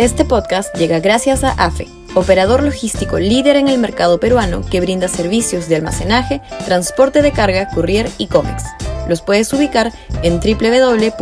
[0.00, 5.08] Este podcast llega gracias a AFE, operador logístico líder en el mercado peruano que brinda
[5.08, 8.64] servicios de almacenaje, transporte de carga, courier y cómics.
[9.10, 9.92] Los puedes ubicar
[10.22, 11.20] en www.afe.pe.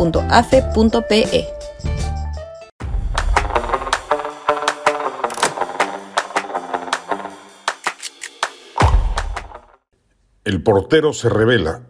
[10.45, 11.81] El portero se revela.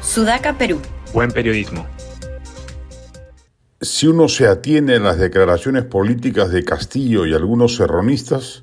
[0.00, 0.80] Sudaca, Perú.
[1.14, 1.86] Buen periodismo.
[3.84, 8.62] Si uno se atiene a las declaraciones políticas de Castillo y algunos serronistas,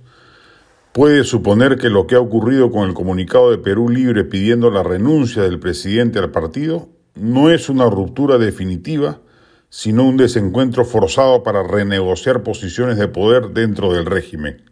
[0.94, 4.82] puede suponer que lo que ha ocurrido con el comunicado de Perú Libre pidiendo la
[4.82, 9.20] renuncia del presidente al partido no es una ruptura definitiva,
[9.68, 14.72] sino un desencuentro forzado para renegociar posiciones de poder dentro del régimen.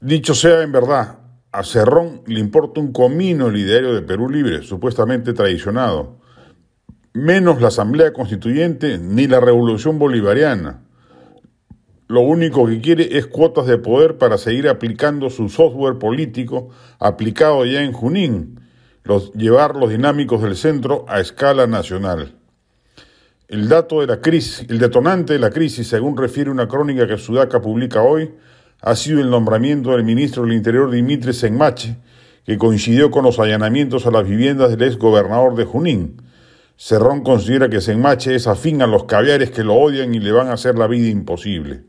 [0.00, 1.18] Dicho sea en verdad,
[1.52, 6.18] a Cerrón le importa un comino el ideario de Perú Libre, supuestamente traicionado
[7.18, 10.82] menos la Asamblea Constituyente ni la Revolución Bolivariana.
[12.06, 17.66] Lo único que quiere es cuotas de poder para seguir aplicando su software político aplicado
[17.66, 18.60] ya en Junín,
[19.34, 22.34] llevar los dinámicos del centro a escala nacional.
[23.48, 27.18] El dato de la crisis, el detonante de la crisis, según refiere una crónica que
[27.18, 28.30] Sudaca publica hoy,
[28.80, 31.96] ha sido el nombramiento del ministro del Interior Dimitri Senmache,
[32.44, 36.22] que coincidió con los allanamientos a las viviendas del ex gobernador de Junín,
[36.80, 40.46] Cerrón considera que Senmache es afín a los caviares que lo odian y le van
[40.46, 41.82] a hacer la vida imposible.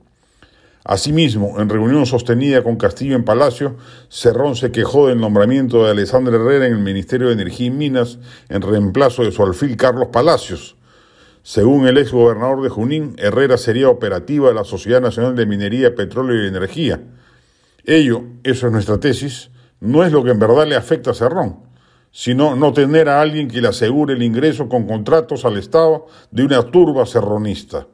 [0.83, 3.75] Asimismo, en reunión sostenida con Castillo en Palacio,
[4.09, 8.17] Cerrón se quejó del nombramiento de Alessandra Herrera en el Ministerio de Energía y Minas
[8.49, 10.75] en reemplazo de su alfil Carlos Palacios.
[11.43, 15.93] Según el ex gobernador de Junín, Herrera sería operativa de la Sociedad Nacional de Minería,
[15.93, 16.99] Petróleo y Energía.
[17.85, 19.51] Ello, eso es nuestra tesis,
[19.81, 21.68] no es lo que en verdad le afecta a Cerrón
[22.11, 26.45] sino no tener a alguien que le asegure el ingreso con contratos al Estado de
[26.45, 27.87] una turba serronista.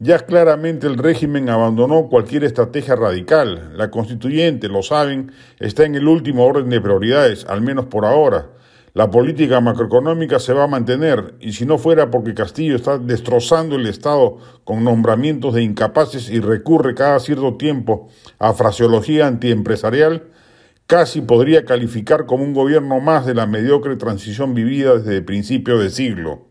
[0.00, 3.72] Ya claramente el régimen abandonó cualquier estrategia radical.
[3.76, 8.48] La constituyente, lo saben, está en el último orden de prioridades, al menos por ahora.
[8.92, 13.76] La política macroeconómica se va a mantener, y si no fuera porque Castillo está destrozando
[13.76, 20.24] el Estado con nombramientos de incapaces y recurre cada cierto tiempo a fraseología antiempresarial,
[20.86, 25.78] casi podría calificar como un gobierno más de la mediocre transición vivida desde el principio
[25.78, 26.42] de siglo.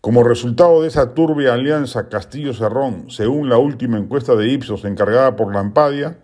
[0.00, 5.54] Como resultado de esa turbia alianza Castillo-Cerrón, según la última encuesta de Ipsos encargada por
[5.54, 6.18] Lampadia,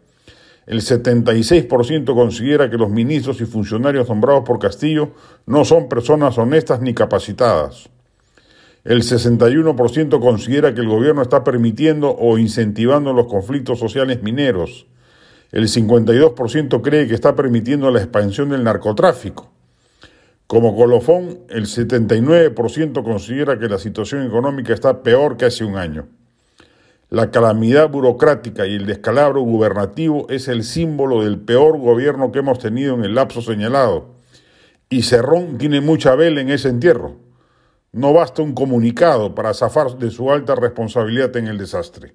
[0.67, 5.13] el 76% considera que los ministros y funcionarios nombrados por Castillo
[5.47, 7.89] no son personas honestas ni capacitadas.
[8.85, 14.87] El 61% considera que el gobierno está permitiendo o incentivando los conflictos sociales mineros
[15.51, 19.51] el 52% cree que está permitiendo la expansión del narcotráfico.
[20.47, 26.09] Como colofón, el 79% considera que la situación económica está peor que hace un año.
[27.11, 32.59] La calamidad burocrática y el descalabro gubernativo es el símbolo del peor gobierno que hemos
[32.59, 34.17] tenido en el lapso señalado.
[34.91, 37.17] Y Cerrón tiene mucha vela en ese entierro.
[37.93, 42.15] No basta un comunicado para zafar de su alta responsabilidad en el desastre.